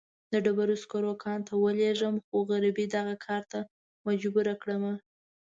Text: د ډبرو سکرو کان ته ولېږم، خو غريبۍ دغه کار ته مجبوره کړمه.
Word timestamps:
د 0.31 0.33
ډبرو 0.45 0.75
سکرو 0.83 1.13
کان 1.23 1.39
ته 1.47 1.53
ولېږم، 1.63 2.15
خو 2.25 2.37
غريبۍ 2.51 2.85
دغه 2.95 3.15
کار 3.25 3.43
ته 3.51 3.59
مجبوره 4.07 4.53
کړمه. 4.61 4.93